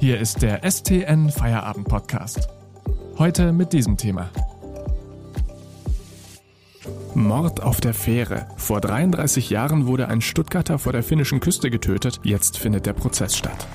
[0.00, 2.48] Hier ist der STN Feierabend Podcast.
[3.18, 4.30] Heute mit diesem Thema.
[7.14, 8.46] Mord auf der Fähre.
[8.56, 12.18] Vor 33 Jahren wurde ein Stuttgarter vor der finnischen Küste getötet.
[12.22, 13.66] Jetzt findet der Prozess statt.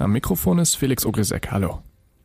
[0.00, 1.52] Am Mikrofon ist Felix Ogrisek.
[1.52, 1.80] Hallo.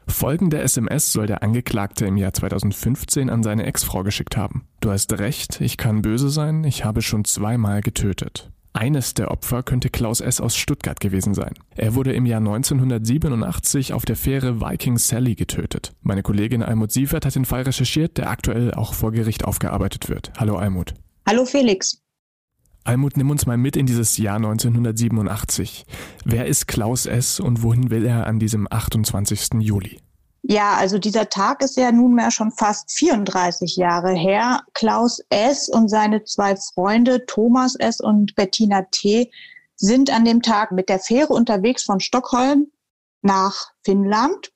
[0.08, 4.68] Folgende SMS soll der Angeklagte im Jahr 2015 an seine Ex-Frau geschickt haben.
[4.80, 8.52] Du hast recht, ich kann böse sein, ich habe schon zweimal getötet.
[8.73, 10.41] Eines der Opfer könnte Klaus S.
[10.41, 11.54] aus Stuttgart gewesen sein.
[11.76, 15.94] Er wurde im Jahr 1987 auf der Fähre Viking Sally getötet.
[16.02, 20.34] Meine Kollegin Almut Siefert hat den Fall recherchiert, der aktuell auch vor Gericht aufgearbeitet wird.
[20.38, 20.94] Hallo Almut.
[21.26, 22.05] Hallo Felix.
[22.85, 25.85] Almut, nimm uns mal mit in dieses Jahr 1987.
[26.23, 27.39] Wer ist Klaus S.
[27.39, 29.59] und wohin will er an diesem 28.
[29.59, 29.99] Juli?
[30.43, 34.62] Ja, also dieser Tag ist ja nunmehr schon fast 34 Jahre her.
[34.73, 35.67] Klaus S.
[35.67, 37.99] und seine zwei Freunde Thomas S.
[37.99, 39.32] und Bettina T.
[39.76, 42.67] sind an dem Tag mit der Fähre unterwegs von Stockholm
[43.23, 44.51] nach Finnland.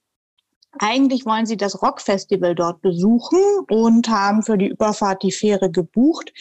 [0.77, 3.39] Eigentlich wollen sie das Rockfestival dort besuchen
[3.71, 6.31] und haben für die Überfahrt die Fähre gebucht.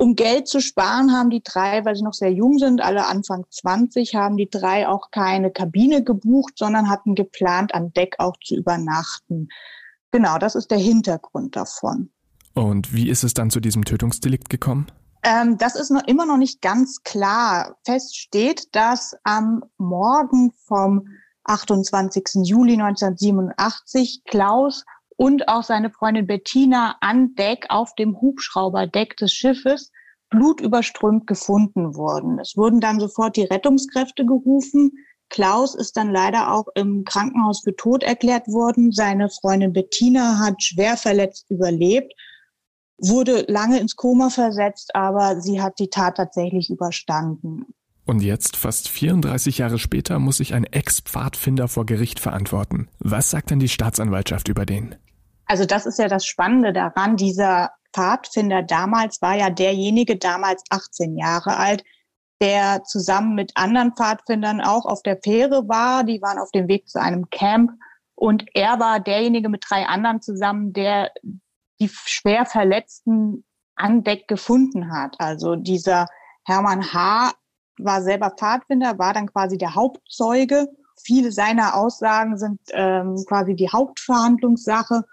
[0.00, 3.44] Um Geld zu sparen, haben die drei, weil sie noch sehr jung sind, alle Anfang
[3.50, 8.54] 20, haben die drei auch keine Kabine gebucht, sondern hatten geplant, an Deck auch zu
[8.54, 9.48] übernachten.
[10.12, 12.10] Genau, das ist der Hintergrund davon.
[12.54, 14.86] Und wie ist es dann zu diesem Tötungsdelikt gekommen?
[15.24, 17.76] Ähm, das ist noch immer noch nicht ganz klar.
[17.84, 21.08] Fest steht, dass am Morgen vom
[21.42, 22.44] 28.
[22.44, 24.84] Juli 1987 Klaus
[25.18, 29.90] und auch seine Freundin Bettina an Deck auf dem Hubschrauberdeck des Schiffes
[30.30, 32.38] blutüberströmt gefunden wurden.
[32.38, 34.92] Es wurden dann sofort die Rettungskräfte gerufen.
[35.28, 38.92] Klaus ist dann leider auch im Krankenhaus für tot erklärt worden.
[38.92, 42.12] Seine Freundin Bettina hat schwer verletzt überlebt,
[42.98, 47.66] wurde lange ins Koma versetzt, aber sie hat die Tat tatsächlich überstanden.
[48.04, 52.88] Und jetzt, fast 34 Jahre später, muss sich ein Ex-Pfadfinder vor Gericht verantworten.
[53.00, 54.94] Was sagt denn die Staatsanwaltschaft über den?
[55.48, 57.16] Also das ist ja das Spannende daran.
[57.16, 61.84] Dieser Pfadfinder damals war ja derjenige, damals 18 Jahre alt,
[62.40, 66.04] der zusammen mit anderen Pfadfindern auch auf der Fähre war.
[66.04, 67.72] Die waren auf dem Weg zu einem Camp
[68.14, 71.12] und er war derjenige mit drei anderen zusammen, der
[71.80, 73.44] die schwer Verletzten
[73.76, 75.16] an Deck gefunden hat.
[75.18, 76.08] Also dieser
[76.44, 77.32] Hermann H.
[77.78, 80.68] war selber Pfadfinder, war dann quasi der Hauptzeuge.
[81.00, 85.04] Viele seiner Aussagen sind ähm, quasi die Hauptverhandlungssache.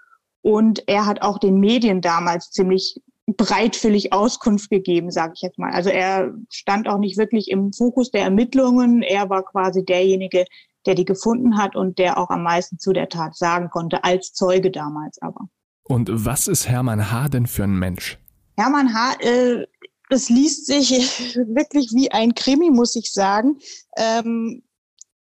[0.46, 5.72] Und er hat auch den Medien damals ziemlich breitwillig Auskunft gegeben, sage ich jetzt mal.
[5.72, 9.02] Also er stand auch nicht wirklich im Fokus der Ermittlungen.
[9.02, 10.44] Er war quasi derjenige,
[10.86, 14.34] der die gefunden hat und der auch am meisten zu der Tat sagen konnte, als
[14.34, 15.48] Zeuge damals aber.
[15.82, 17.26] Und was ist Hermann H.
[17.26, 18.16] denn für ein Mensch?
[18.56, 19.14] Hermann H.
[19.18, 19.66] Äh,
[20.10, 20.90] das liest sich
[21.48, 23.58] wirklich wie ein Krimi, muss ich sagen.
[23.96, 24.62] Ähm,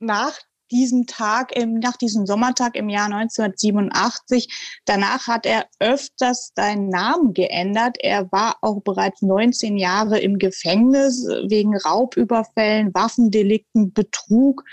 [0.01, 0.37] nach
[0.73, 4.81] diesem Tag, im, nach diesem Sommertag im Jahr 1987.
[4.87, 7.99] Danach hat er öfters seinen Namen geändert.
[8.01, 14.65] Er war auch bereits 19 Jahre im Gefängnis wegen Raubüberfällen, Waffendelikten, Betrug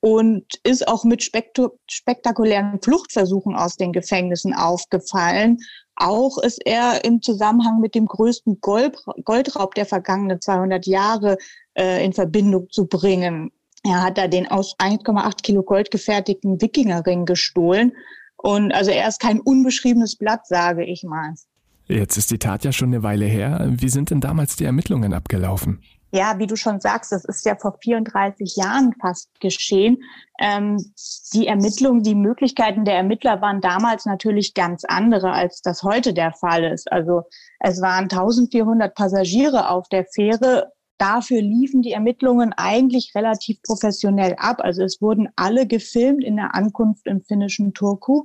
[0.00, 5.56] und ist auch mit spektakulären Fluchtversuchen aus den Gefängnissen aufgefallen.
[5.96, 11.38] Auch ist er im Zusammenhang mit dem größten Gold, Goldraub der vergangenen 200 Jahre
[11.72, 13.50] äh, in Verbindung zu bringen.
[13.86, 17.92] Er hat da den aus 1,8 Kilo Gold gefertigten Wikingerring gestohlen.
[18.36, 21.34] Und also er ist kein unbeschriebenes Blatt, sage ich mal.
[21.86, 23.66] Jetzt ist die Tat ja schon eine Weile her.
[23.70, 25.82] Wie sind denn damals die Ermittlungen abgelaufen?
[26.12, 29.98] Ja, wie du schon sagst, das ist ja vor 34 Jahren fast geschehen.
[30.40, 30.76] Ähm,
[31.34, 36.32] die Ermittlungen, die Möglichkeiten der Ermittler waren damals natürlich ganz andere, als das heute der
[36.32, 36.90] Fall ist.
[36.92, 37.24] Also
[37.58, 44.58] es waren 1400 Passagiere auf der Fähre Dafür liefen die Ermittlungen eigentlich relativ professionell ab.
[44.60, 48.24] Also es wurden alle gefilmt in der Ankunft im finnischen Turku.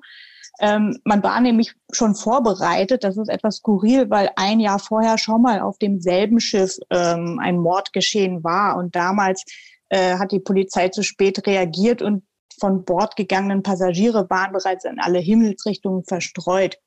[0.59, 3.03] Ähm, man war nämlich schon vorbereitet.
[3.03, 7.57] Das ist etwas skurril, weil ein Jahr vorher schon mal auf demselben Schiff ähm, ein
[7.57, 8.77] Mord geschehen war.
[8.77, 9.43] Und damals
[9.89, 12.23] äh, hat die Polizei zu spät reagiert und
[12.59, 16.77] von Bord gegangenen Passagiere waren bereits in alle Himmelsrichtungen verstreut.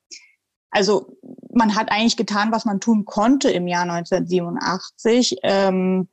[0.71, 1.19] Also
[1.55, 5.39] man hat eigentlich getan, was man tun konnte im Jahr 1987.
[5.43, 6.09] Ähm,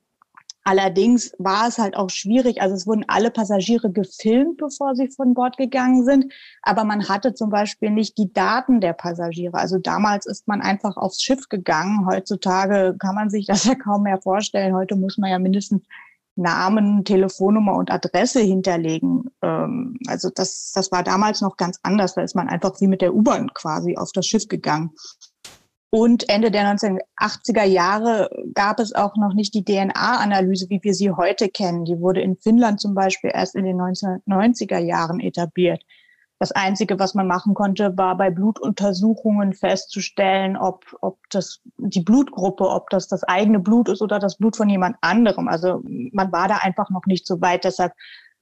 [0.63, 2.61] allerdings war es halt auch schwierig.
[2.61, 6.31] Also es wurden alle Passagiere gefilmt, bevor sie von Bord gegangen sind.
[6.61, 9.57] Aber man hatte zum Beispiel nicht die Daten der Passagiere.
[9.57, 12.05] Also damals ist man einfach aufs Schiff gegangen.
[12.05, 14.75] Heutzutage kann man sich das ja kaum mehr vorstellen.
[14.75, 15.81] Heute muss man ja mindestens
[16.39, 19.25] Namen, Telefonnummer und Adresse hinterlegen.
[19.41, 22.15] Ähm, also das, das war damals noch ganz anders.
[22.15, 24.91] Da ist man einfach wie mit der U-Bahn quasi auf das Schiff gegangen.
[25.91, 31.11] Und Ende der 1980er Jahre gab es auch noch nicht die DNA-Analyse, wie wir sie
[31.11, 31.85] heute kennen.
[31.85, 35.83] Die wurde in Finnland zum Beispiel erst in den 1990er Jahren etabliert.
[36.37, 42.69] Das Einzige, was man machen konnte, war bei Blutuntersuchungen festzustellen, ob, ob das die Blutgruppe,
[42.69, 45.49] ob das das eigene Blut ist oder das Blut von jemand anderem.
[45.49, 47.65] Also man war da einfach noch nicht so weit.
[47.65, 47.93] Deshalb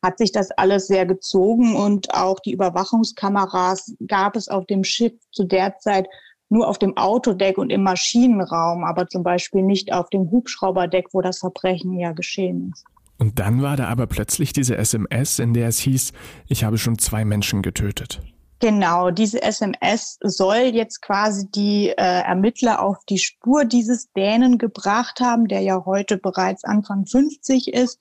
[0.03, 5.13] hat sich das alles sehr gezogen und auch die Überwachungskameras gab es auf dem Schiff
[5.31, 6.07] zu der Zeit
[6.49, 11.21] nur auf dem Autodeck und im Maschinenraum, aber zum Beispiel nicht auf dem Hubschrauberdeck, wo
[11.21, 12.85] das Verbrechen ja geschehen ist.
[13.19, 16.13] Und dann war da aber plötzlich diese SMS, in der es hieß,
[16.47, 18.21] ich habe schon zwei Menschen getötet.
[18.59, 25.19] Genau, diese SMS soll jetzt quasi die äh, Ermittler auf die Spur dieses Dänen gebracht
[25.19, 27.99] haben, der ja heute bereits Anfang 50 ist.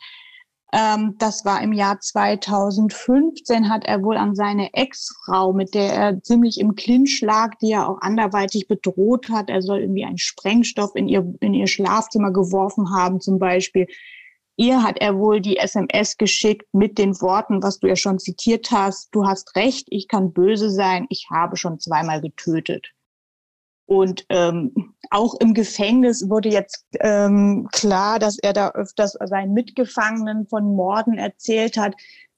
[0.73, 6.23] Ähm, das war im Jahr 2015, hat er wohl an seine Ex-Frau, mit der er
[6.23, 9.49] ziemlich im Clinch lag, die er auch anderweitig bedroht hat.
[9.49, 13.87] Er soll irgendwie einen Sprengstoff in ihr, in ihr Schlafzimmer geworfen haben, zum Beispiel.
[14.57, 18.71] Ihr hat er wohl die SMS geschickt mit den Worten, was du ja schon zitiert
[18.71, 19.15] hast.
[19.15, 22.93] Du hast recht, ich kann böse sein, ich habe schon zweimal getötet.
[23.85, 30.47] Und ähm, auch im Gefängnis wurde jetzt ähm, klar, dass er da öfters seinen Mitgefangenen
[30.47, 31.95] von Morden erzählt hat,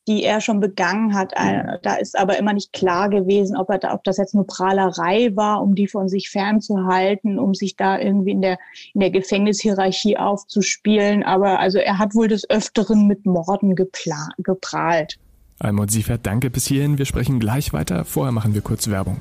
[0.09, 1.33] die er schon begangen hat.
[1.37, 4.47] Äh, da ist aber immer nicht klar gewesen, ob, er da, ob das jetzt nur
[4.47, 8.59] Prahlerei war, um die von sich fernzuhalten, um sich da irgendwie in der,
[8.95, 11.23] in der Gefängnishierarchie aufzuspielen.
[11.23, 15.19] Aber also er hat wohl des Öfteren mit Morden geprahlt.
[15.61, 16.99] Almut Siefert, danke bis hierhin.
[16.99, 18.05] Wir sprechen gleich weiter.
[18.05, 19.21] Vorher machen wir kurz Werbung.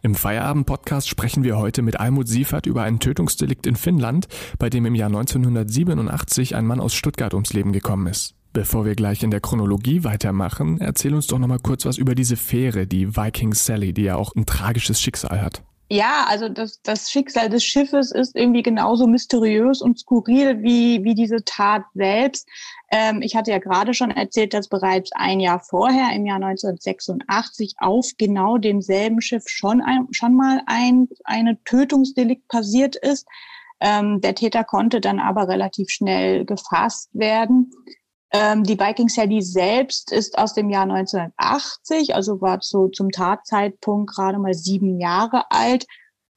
[0.00, 4.28] Im Feierabend-Podcast sprechen wir heute mit Almut Siefert über ein Tötungsdelikt in Finnland,
[4.58, 8.34] bei dem im Jahr 1987 ein Mann aus Stuttgart ums Leben gekommen ist.
[8.52, 12.36] Bevor wir gleich in der Chronologie weitermachen, erzähl uns doch nochmal kurz was über diese
[12.36, 15.64] Fähre, die Viking Sally, die ja auch ein tragisches Schicksal hat.
[15.90, 21.14] Ja, also das, das Schicksal des Schiffes ist irgendwie genauso mysteriös und skurril wie, wie
[21.14, 22.46] diese Tat selbst.
[22.90, 27.76] Ähm, ich hatte ja gerade schon erzählt, dass bereits ein Jahr vorher, im Jahr 1986,
[27.78, 33.26] auf genau demselben Schiff schon, ein, schon mal ein eine Tötungsdelikt passiert ist.
[33.80, 37.70] Ähm, der Täter konnte dann aber relativ schnell gefasst werden.
[38.30, 44.10] Ähm, die Viking Sally selbst ist aus dem Jahr 1980, also war zu, zum Tatzeitpunkt
[44.10, 45.86] gerade mal sieben Jahre alt.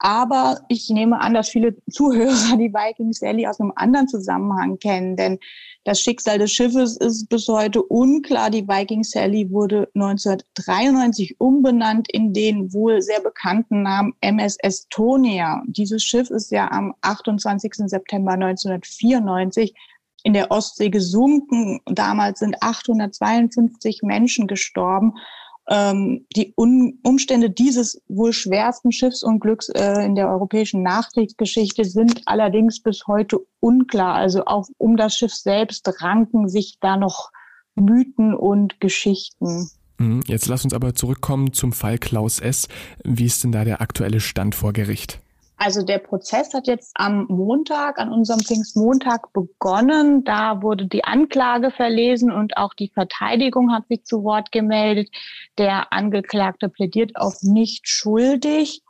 [0.04, 5.16] Aber ich nehme an, dass viele Zuhörer die Viking Sally aus einem anderen Zusammenhang kennen,
[5.16, 5.38] denn
[5.84, 8.50] das Schicksal des Schiffes ist bis heute unklar.
[8.50, 15.62] Die Viking Sally wurde 1993 umbenannt in den wohl sehr bekannten Namen MS Estonia.
[15.66, 17.74] Dieses Schiff ist ja am 28.
[17.86, 19.74] September 1994
[20.24, 21.80] in der Ostsee gesunken.
[21.86, 25.14] Damals sind 852 Menschen gestorben.
[25.68, 32.82] Ähm, die Un Umstände dieses wohl schwersten Schiffsunglücks äh, in der europäischen Nachkriegsgeschichte sind allerdings
[32.82, 34.14] bis heute unklar.
[34.14, 37.30] Also auch um das Schiff selbst ranken sich da noch
[37.74, 39.70] Mythen und Geschichten.
[39.98, 42.66] Mhm, jetzt lass uns aber zurückkommen zum Fall Klaus S.
[43.04, 45.21] Wie ist denn da der aktuelle Stand vor Gericht?
[45.64, 50.24] Also der Prozess hat jetzt am Montag, an unserem Pfingstmontag begonnen.
[50.24, 55.08] Da wurde die Anklage verlesen und auch die Verteidigung hat sich zu Wort gemeldet.
[55.58, 58.82] Der Angeklagte plädiert auf nicht schuldig.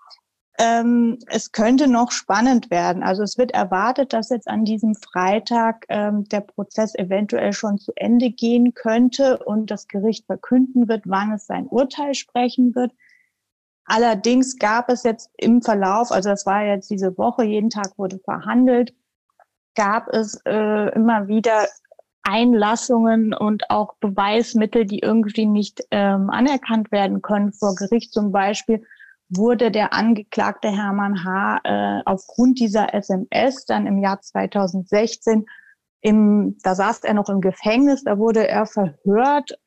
[0.59, 3.03] Ähm, es könnte noch spannend werden.
[3.03, 7.93] Also es wird erwartet, dass jetzt an diesem Freitag ähm, der Prozess eventuell schon zu
[7.97, 12.93] Ende gehen könnte und das Gericht verkünden wird, wann es sein Urteil sprechen wird.
[13.85, 18.19] Allerdings gab es jetzt im Verlauf, also das war jetzt diese Woche, jeden Tag wurde
[18.21, 18.95] verhandelt,
[19.75, 21.67] gab es äh, immer wieder
[22.23, 28.13] Einlassungen und auch Beweismittel, die irgendwie nicht ähm, anerkannt werden können vor Gericht.
[28.13, 28.85] Zum Beispiel
[29.29, 31.61] wurde der Angeklagte Hermann H.
[31.65, 35.47] Äh, aufgrund dieser SMS dann im Jahr 2016
[36.01, 39.59] im, da saß er noch im Gefängnis, da wurde er verhört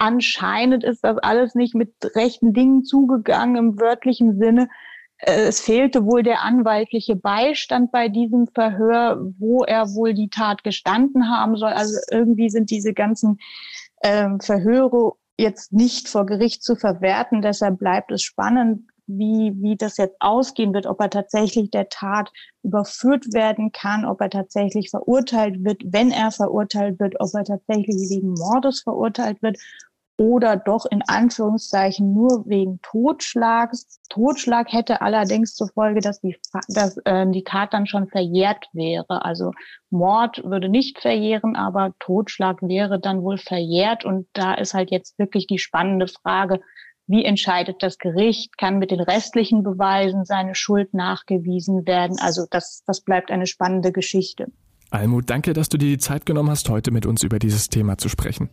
[0.00, 4.68] anscheinend ist das alles nicht mit rechten Dingen zugegangen im wörtlichen Sinne.
[5.18, 10.64] Äh, es fehlte wohl der anwaltliche Beistand bei diesem Verhör, wo er wohl die Tat
[10.64, 11.72] gestanden haben soll.
[11.72, 13.38] Also irgendwie sind diese ganzen
[14.02, 17.42] ähm, Verhöre jetzt nicht vor Gericht zu verwerten.
[17.42, 22.30] Deshalb bleibt es spannend, wie, wie das jetzt ausgehen wird, ob er tatsächlich der Tat
[22.62, 27.96] überführt werden kann, ob er tatsächlich verurteilt wird, wenn er verurteilt wird, ob er tatsächlich
[28.08, 29.58] wegen Mordes verurteilt wird
[30.20, 34.02] oder doch in Anführungszeichen nur wegen Totschlags.
[34.10, 36.36] Totschlag hätte allerdings zur Folge, dass die,
[36.68, 39.24] dass, äh, die Tat dann schon verjährt wäre.
[39.24, 39.52] Also
[39.88, 44.04] Mord würde nicht verjähren, aber Totschlag wäre dann wohl verjährt.
[44.04, 46.60] Und da ist halt jetzt wirklich die spannende Frage,
[47.06, 48.58] wie entscheidet das Gericht?
[48.58, 52.18] Kann mit den restlichen Beweisen seine Schuld nachgewiesen werden?
[52.20, 54.48] Also das, das bleibt eine spannende Geschichte.
[54.90, 57.96] Almut, danke, dass du dir die Zeit genommen hast, heute mit uns über dieses Thema
[57.96, 58.50] zu sprechen.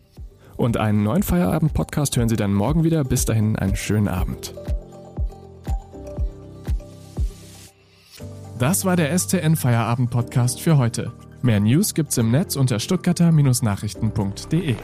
[0.58, 3.04] Und einen neuen Feierabend-Podcast hören Sie dann morgen wieder.
[3.04, 4.52] Bis dahin einen schönen Abend.
[8.58, 11.12] Das war der STN Feierabend Podcast für heute.
[11.42, 14.74] Mehr News gibt's im Netz unter stuttgarter-nachrichten.de.